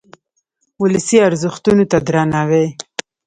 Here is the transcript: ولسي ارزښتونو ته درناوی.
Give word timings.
ولسي 0.81 1.17
ارزښتونو 1.27 1.83
ته 1.91 1.97
درناوی. 2.07 2.65